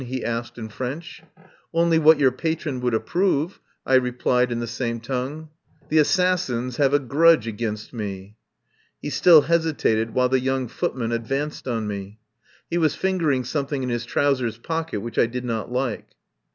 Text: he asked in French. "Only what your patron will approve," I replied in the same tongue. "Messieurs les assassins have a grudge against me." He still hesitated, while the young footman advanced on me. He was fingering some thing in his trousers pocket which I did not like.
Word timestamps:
he 0.05 0.25
asked 0.25 0.57
in 0.57 0.67
French. 0.67 1.21
"Only 1.75 1.99
what 1.99 2.17
your 2.17 2.31
patron 2.31 2.79
will 2.81 2.95
approve," 2.95 3.59
I 3.85 3.93
replied 3.93 4.51
in 4.51 4.59
the 4.59 4.65
same 4.65 4.99
tongue. 4.99 5.49
"Messieurs 5.91 5.91
les 5.91 6.01
assassins 6.01 6.77
have 6.77 6.95
a 6.95 6.97
grudge 6.97 7.45
against 7.45 7.93
me." 7.93 8.35
He 8.99 9.11
still 9.11 9.41
hesitated, 9.41 10.15
while 10.15 10.29
the 10.29 10.39
young 10.39 10.67
footman 10.67 11.11
advanced 11.11 11.67
on 11.67 11.85
me. 11.85 12.17
He 12.67 12.79
was 12.79 12.95
fingering 12.95 13.43
some 13.43 13.67
thing 13.67 13.83
in 13.83 13.89
his 13.89 14.03
trousers 14.07 14.57
pocket 14.57 15.01
which 15.01 15.19
I 15.19 15.27
did 15.27 15.45
not 15.45 15.71
like. 15.71 16.07